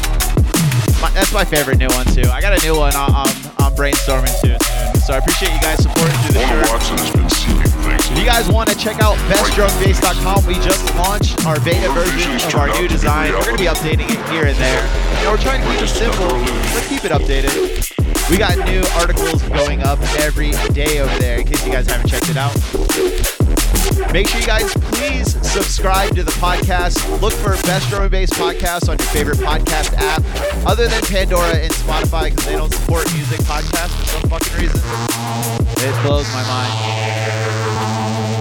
my, 1.01 1.09
that's 1.11 1.31
my 1.31 1.45
favorite 1.45 1.77
new 1.77 1.87
one 1.87 2.05
too. 2.07 2.29
I 2.29 2.41
got 2.41 2.61
a 2.61 2.65
new 2.65 2.77
one 2.77 2.93
I'm, 2.95 3.15
I'm, 3.59 3.73
brainstorming 3.75 4.41
too. 4.41 4.72
So 5.03 5.13
I 5.13 5.17
appreciate 5.17 5.51
you 5.51 5.59
guys 5.59 5.83
supporting 5.83 6.15
through 6.23 6.39
the 6.39 6.47
shirt. 6.47 6.63
Watson 6.71 6.97
has 6.97 7.11
been 7.11 7.29
seeking 7.29 7.59
things. 7.83 8.09
If 8.09 8.17
you 8.17 8.23
guys 8.23 8.47
want 8.47 8.69
to 8.69 8.77
check 8.77 9.01
out 9.03 9.17
bestdrumbass.com, 9.27 10.47
we 10.47 10.55
just 10.63 10.79
launched 10.95 11.45
our 11.45 11.59
beta 11.59 11.91
version 11.91 12.31
of 12.39 12.55
our 12.55 12.71
new 12.79 12.87
design. 12.87 13.33
We're 13.33 13.43
going 13.43 13.57
to 13.57 13.63
be 13.63 13.67
updating 13.67 14.07
it 14.07 14.23
here 14.31 14.47
and 14.47 14.55
there. 14.55 14.83
You 15.19 15.27
know, 15.27 15.31
we're 15.31 15.43
trying 15.43 15.59
to 15.59 15.67
keep 15.67 15.83
it 15.83 15.91
simple, 15.91 16.31
but 16.71 16.87
keep 16.87 17.03
it 17.03 17.11
updated. 17.11 17.51
We 18.31 18.37
got 18.37 18.55
new 18.63 18.81
articles 18.95 19.43
going 19.51 19.83
up 19.83 19.99
every 20.23 20.51
day 20.71 20.99
over 20.99 21.19
there 21.19 21.39
in 21.39 21.47
case 21.47 21.65
you 21.65 21.73
guys 21.73 21.85
haven't 21.85 22.07
checked 22.07 22.29
it 22.29 22.37
out. 22.37 22.55
Make 24.11 24.27
sure 24.27 24.39
you 24.41 24.47
guys 24.47 24.73
please 24.97 25.33
subscribe 25.45 26.15
to 26.15 26.23
the 26.23 26.31
podcast. 26.41 26.97
Look 27.21 27.33
for 27.33 27.53
Best 27.63 27.89
Drum 27.89 28.03
and 28.03 28.11
Bass 28.11 28.29
Podcast 28.31 28.89
on 28.89 28.97
your 28.97 29.07
favorite 29.09 29.37
podcast 29.37 29.93
app, 29.97 30.21
other 30.65 30.87
than 30.87 31.01
Pandora 31.03 31.57
and 31.57 31.73
Spotify 31.73 32.29
because 32.29 32.45
they 32.45 32.53
don't 32.53 32.73
support 32.73 33.05
music 33.13 33.39
podcasts 33.45 33.93
for 33.97 34.05
some 34.05 34.29
fucking 34.29 34.53
reason. 34.57 34.81
It 35.85 35.93
blows 36.01 36.25
my 36.33 36.43
mind. 36.45 36.73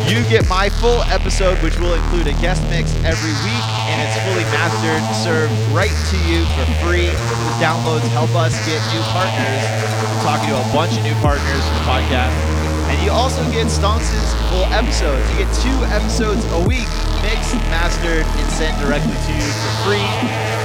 You 0.08 0.24
get 0.28 0.48
my 0.48 0.68
full 0.68 1.02
episode, 1.08 1.56
which 1.62 1.78
will 1.78 1.94
include 1.94 2.26
a 2.28 2.36
guest 2.40 2.62
mix 2.68 2.92
every 3.04 3.32
week, 3.44 3.66
and 3.88 3.96
it's 4.04 4.16
fully 4.28 4.44
mastered, 4.52 5.00
served 5.24 5.52
right 5.72 5.92
to 6.12 6.16
you 6.28 6.44
for 6.56 6.64
free. 6.84 7.08
The 7.08 7.56
downloads 7.60 8.08
help 8.12 8.30
us 8.36 8.52
get 8.64 8.80
new 8.92 9.00
partners. 9.12 9.62
I'm 10.04 10.20
talking 10.24 10.48
to 10.48 10.56
a 10.56 10.68
bunch 10.72 10.96
of 10.96 11.02
new 11.04 11.14
partners 11.20 11.64
for 11.64 11.74
the 11.76 11.86
podcast. 11.88 12.61
And 12.90 13.02
you 13.02 13.10
also 13.10 13.42
get 13.50 13.66
Stonks' 13.66 14.10
full 14.50 14.64
episodes. 14.72 15.22
You 15.32 15.44
get 15.44 15.50
two 15.60 15.78
episodes 15.92 16.44
a 16.52 16.60
week, 16.66 16.88
mixed, 17.22 17.54
mastered, 17.70 18.24
and 18.26 18.46
sent 18.52 18.74
directly 18.80 19.14
to 19.14 19.32
you 19.32 19.48
for 19.62 19.72
free. 19.86 20.08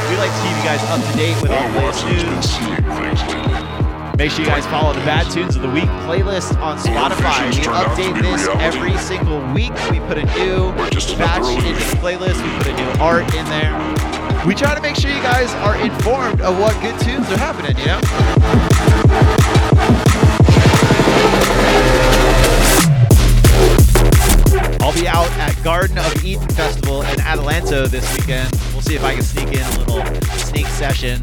We 0.10 0.16
like 0.18 0.32
to 0.32 0.42
keep 0.42 0.56
you 0.58 0.64
guys 0.64 0.84
up 0.90 1.02
to 1.04 1.18
date 1.18 1.36
with 1.42 1.52
all 1.52 1.68
the 1.70 1.80
latest 1.80 2.04
Watson 2.04 2.10
has 2.10 2.24
been 2.24 2.36
news. 2.36 2.50
seeing 2.50 2.76
things 2.76 3.22
lately. 3.34 3.88
Make 4.18 4.32
sure 4.32 4.42
you 4.42 4.50
guys 4.50 4.66
follow 4.66 4.94
the 4.94 5.06
Bad 5.06 5.32
Tunes 5.32 5.56
of 5.56 5.62
the 5.62 5.70
Week 5.70 5.90
playlist 6.10 6.58
on 6.60 6.80
Spotify. 6.80 7.54
We 7.54 7.62
update 7.70 8.20
this 8.20 8.48
every 8.58 8.98
single 8.98 9.40
week. 9.54 9.74
We 9.92 10.00
put 10.10 10.18
a 10.18 10.26
new 10.34 10.72
batch 11.18 11.46
into 11.46 11.86
the 11.86 11.98
playlist. 12.02 12.42
We 12.42 12.50
put 12.58 12.68
a 12.68 12.76
new 12.76 12.90
art 13.00 13.32
in 13.36 13.46
there. 13.46 13.78
We 14.48 14.56
try 14.56 14.74
to 14.74 14.82
make 14.82 14.96
sure 14.96 15.12
you 15.12 15.22
guys 15.22 15.54
are 15.56 15.76
informed 15.78 16.42
of 16.42 16.58
what 16.58 16.74
good 16.82 17.00
tunes 17.02 17.30
are 17.32 17.38
happening, 17.38 17.78
you 17.78 17.86
know? 17.86 18.97
Be 25.00 25.08
out 25.08 25.30
at 25.38 25.56
Garden 25.64 26.00
of 26.00 26.26
Eden 26.26 26.48
Festival 26.50 27.04
in 27.04 27.20
Atalanto 27.20 27.88
this 27.88 28.18
weekend. 28.18 28.52
We'll 28.74 28.82
see 28.82 28.96
if 28.96 29.04
I 29.04 29.14
can 29.14 29.22
sneak 29.22 29.50
in 29.50 29.62
a 29.62 29.80
little 29.80 30.04
sneak 30.38 30.66
session. 30.66 31.22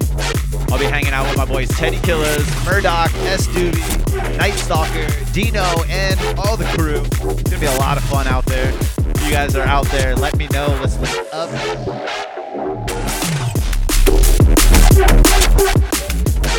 I'll 0.70 0.79
be 0.79 0.85
hanging 0.85 1.12
out 1.12 1.27
with 1.27 1.37
my 1.37 1.45
boys 1.45 1.68
Teddy 1.70 1.97
Killerz, 1.97 2.47
Murdock, 2.64 3.12
S 3.25 3.49
Doobie, 3.49 4.39
Night 4.39 4.55
Stalker, 4.55 5.09
Dino, 5.33 5.64
and 5.89 6.39
all 6.39 6.57
the 6.57 6.66
crew. 6.77 7.03
It's 7.33 7.51
gonna 7.51 7.59
be 7.59 7.66
a 7.66 7.79
lot 7.79 7.97
of 7.97 8.05
fun 8.05 8.29
out 8.29 8.45
there. 8.47 8.68
If 8.68 9.25
you 9.25 9.33
guys 9.33 9.57
are 9.57 9.66
out 9.66 9.87
there, 9.87 10.14
let 10.14 10.37
me 10.37 10.47
know. 10.53 10.68
Let's 10.81 10.97
link 10.99 11.27
up. 11.33 12.04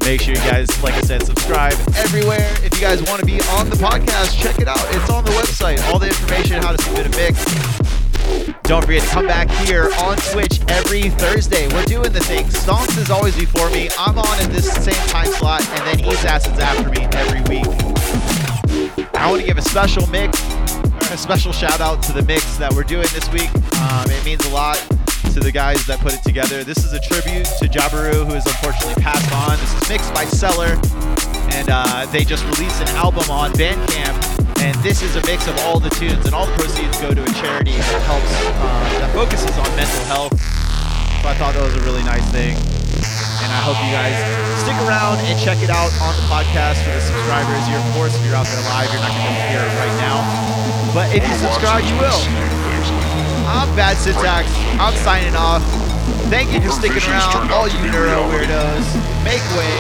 Make 0.06 0.22
sure 0.22 0.36
you 0.36 0.42
guys, 0.42 0.70
like 0.84 0.94
I 0.94 1.02
said, 1.02 1.26
subscribe 1.26 1.74
everywhere. 1.96 2.48
If 2.64 2.76
you 2.76 2.82
guys 2.82 3.02
want 3.02 3.22
to 3.22 3.26
be 3.26 3.42
on 3.58 3.72
the 3.72 3.76
podcast, 3.76 4.40
check 4.40 4.60
it 4.60 4.68
out. 4.68 4.78
It's 4.94 5.10
on 5.10 5.26
the 5.26 5.32
website. 5.32 5.82
All 5.92 5.98
the 5.98 6.06
information, 6.06 6.62
how 6.62 6.74
to 6.74 6.82
submit 6.84 7.08
a 7.08 7.10
mix. 7.18 7.44
Don't 8.62 8.86
forget 8.86 9.02
to 9.02 9.10
come 9.10 9.26
back 9.26 9.50
here 9.66 9.90
on 10.04 10.16
Twitch 10.18 10.62
every 10.68 11.10
Thursday. 11.10 11.68
We're 11.74 11.86
doing 11.86 12.12
the 12.12 12.20
thing. 12.20 12.46
Stonks 12.46 12.96
is 13.00 13.10
always 13.10 13.36
before 13.36 13.68
me. 13.72 13.90
I'm 13.98 14.20
on 14.20 14.40
at 14.40 14.52
this 14.52 14.72
same 14.72 15.08
time 15.08 15.26
slot, 15.26 15.68
and 15.70 15.88
then 15.88 16.08
East 16.08 16.24
Acid's 16.24 16.60
after 16.60 16.88
me 16.92 17.08
every 17.14 17.42
week. 17.50 17.66
I 19.16 19.28
want 19.28 19.42
to 19.42 19.48
give 19.48 19.58
a 19.58 19.64
special 19.64 20.06
mix, 20.08 20.40
a 21.10 21.18
special 21.18 21.52
shout 21.52 21.82
out 21.82 22.04
to 22.04 22.14
the 22.14 22.22
mix 22.22 22.58
that 22.58 22.72
we're 22.72 22.84
doing 22.84 23.08
this 23.12 23.28
week. 23.34 23.50
Um, 23.82 24.06
it 24.12 24.24
means 24.24 24.46
a 24.46 24.50
lot 24.52 24.78
to 25.36 25.44
the 25.44 25.52
guys 25.52 25.84
that 25.84 26.00
put 26.00 26.16
it 26.16 26.24
together. 26.24 26.64
This 26.64 26.88
is 26.88 26.96
a 26.96 27.00
tribute 27.12 27.44
to 27.60 27.68
Jabaru, 27.68 28.24
who 28.24 28.40
has 28.40 28.48
unfortunately 28.48 28.96
passed 29.04 29.28
on. 29.36 29.60
This 29.60 29.68
is 29.76 29.84
mixed 29.92 30.16
by 30.16 30.24
Cellar, 30.24 30.80
and 31.52 31.68
uh, 31.68 32.08
they 32.08 32.24
just 32.24 32.48
released 32.56 32.80
an 32.80 32.88
album 32.96 33.28
on 33.28 33.52
Bandcamp. 33.60 34.16
And 34.64 34.72
this 34.80 35.04
is 35.04 35.20
a 35.20 35.24
mix 35.28 35.52
of 35.52 35.60
all 35.68 35.84
the 35.84 35.92
tunes, 36.00 36.24
and 36.24 36.32
all 36.32 36.48
the 36.48 36.56
proceeds 36.56 36.96
go 37.04 37.12
to 37.12 37.20
a 37.20 37.34
charity 37.36 37.76
that 37.76 38.00
helps, 38.08 38.32
uh, 38.32 39.04
that 39.04 39.12
focuses 39.12 39.52
on 39.60 39.68
mental 39.76 40.08
health. 40.08 40.40
So 41.20 41.28
I 41.28 41.36
thought 41.36 41.52
that 41.60 41.68
was 41.68 41.76
a 41.76 41.84
really 41.84 42.08
nice 42.08 42.24
thing. 42.32 42.56
And 42.56 43.52
I 43.52 43.60
hope 43.60 43.76
you 43.84 43.92
guys 43.92 44.16
stick 44.64 44.80
around 44.88 45.20
and 45.28 45.36
check 45.44 45.60
it 45.60 45.68
out 45.68 45.92
on 46.00 46.16
the 46.16 46.26
podcast 46.32 46.80
for 46.88 46.96
the 46.96 47.04
subscribers. 47.04 47.60
You're, 47.68 47.84
of 47.84 47.92
course, 47.92 48.16
if 48.16 48.24
you're 48.24 48.40
out 48.40 48.48
there 48.48 48.64
live, 48.72 48.88
you're 48.88 49.04
not 49.04 49.12
going 49.12 49.36
to 49.36 49.48
hear 49.52 49.68
it 49.68 49.74
right 49.84 49.96
now. 50.00 50.24
But 50.96 51.12
if 51.12 51.28
you 51.28 51.36
subscribe, 51.44 51.84
you 51.84 52.00
will. 52.00 53.35
I'm 53.56 53.74
Bad 53.74 53.96
Syntax. 53.96 54.50
I'm 54.82 54.94
signing 54.96 55.34
off. 55.34 55.64
Thank 56.28 56.52
you 56.52 56.60
for 56.60 56.72
sticking 56.72 57.02
around, 57.10 57.52
all 57.52 57.70
you 57.70 57.80
neuro 57.90 58.28
weirdos. 58.28 58.84
Make 59.24 59.40
way 59.56 59.72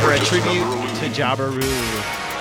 for 0.00 0.12
a 0.12 0.18
tribute 0.18 0.64
to. 0.96 1.52
Musical 1.52 2.31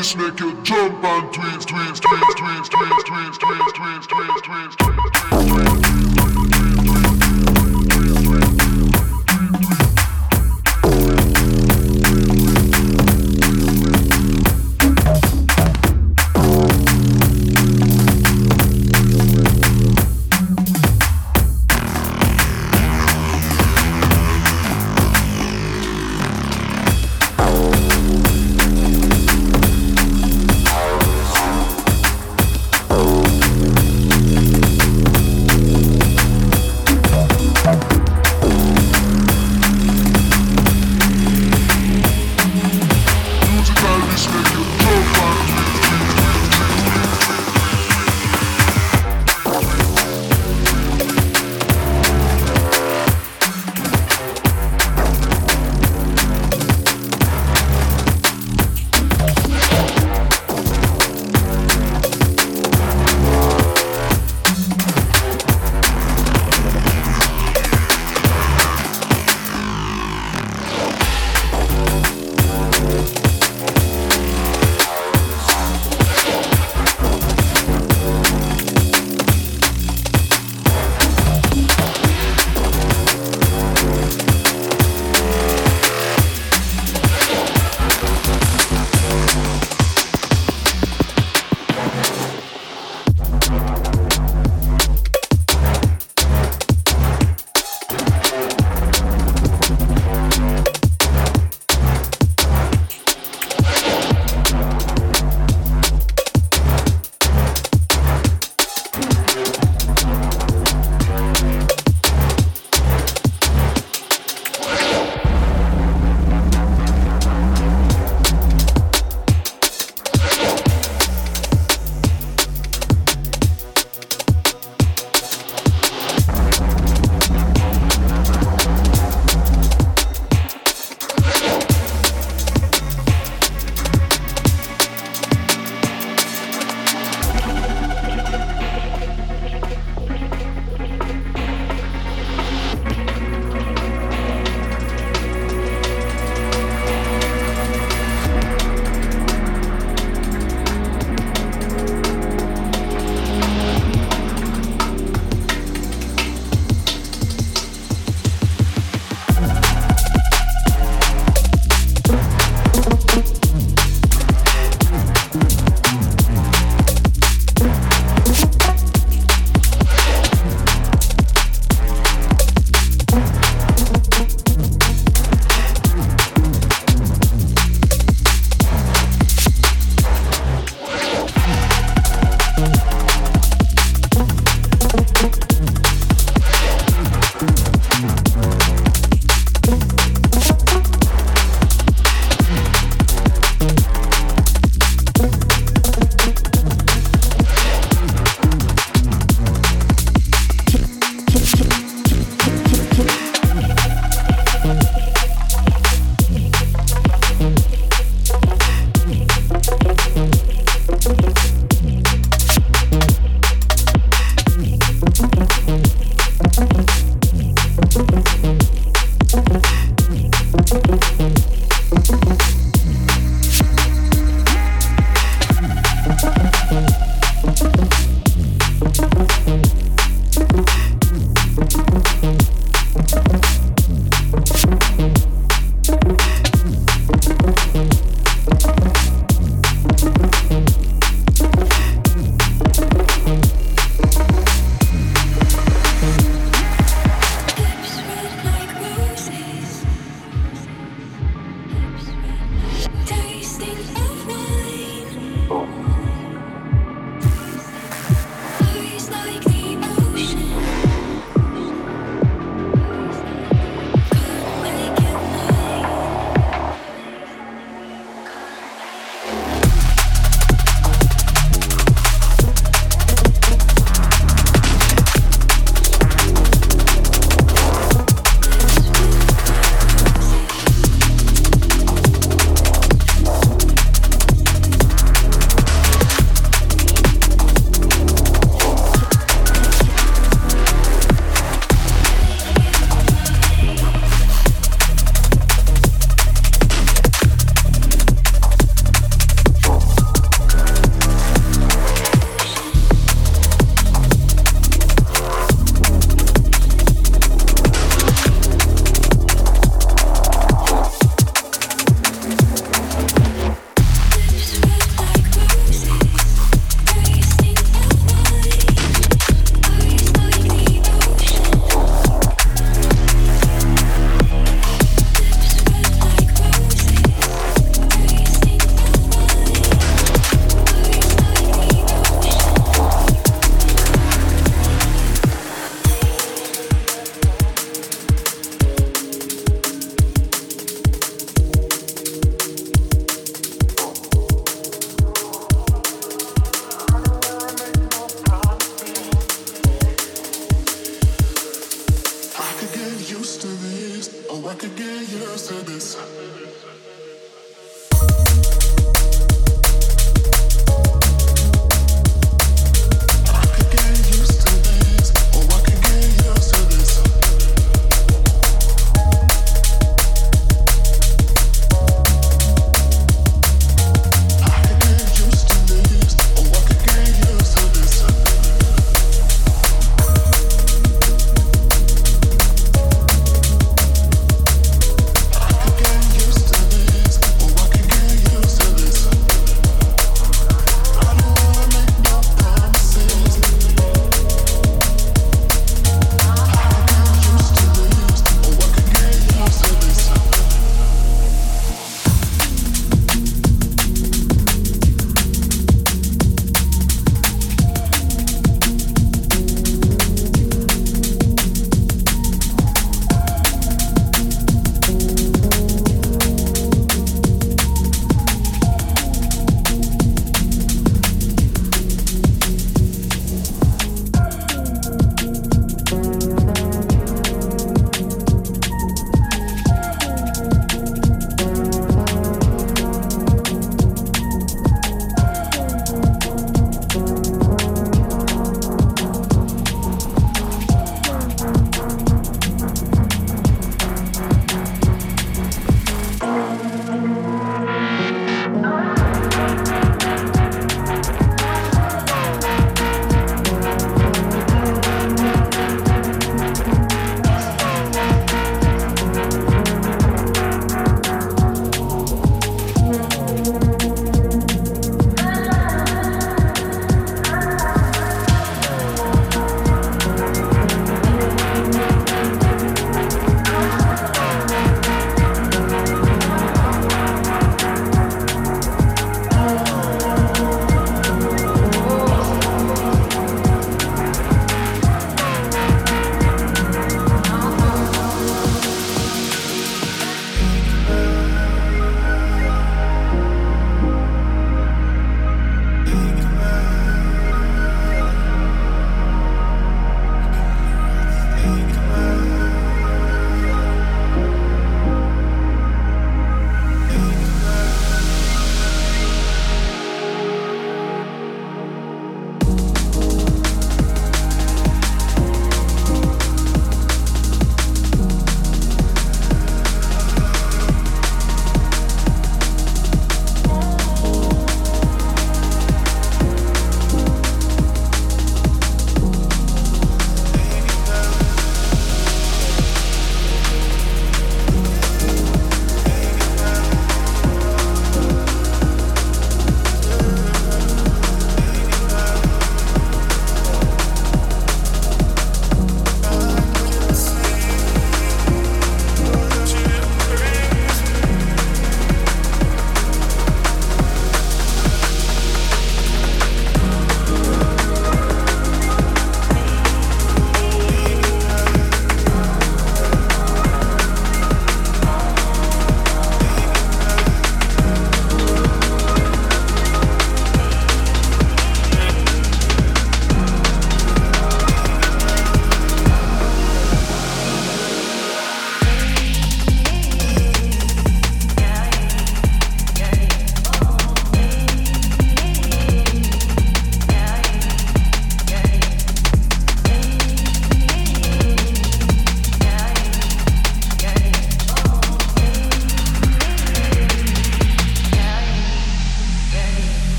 This 0.00 0.16
make 0.16 0.40
you 0.40 0.54
jump 0.62 1.04
and 1.04 1.30
twist, 1.30 1.68
twist, 1.68 2.02
twist, 2.02 2.32
twist, 2.38 2.72
twist, 2.72 3.06
twist, 3.06 3.40
twist. 3.40 3.49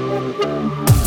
Música 0.00 0.99